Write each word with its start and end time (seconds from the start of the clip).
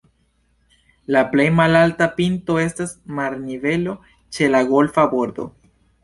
La 1.15 1.19
plej 1.33 1.43
malalta 1.57 2.07
pinto 2.21 2.55
estas 2.61 2.95
marnivelo 3.19 3.93
ĉe 4.39 4.49
la 4.55 4.63
golfa 4.71 5.05
bordo. 5.13 5.47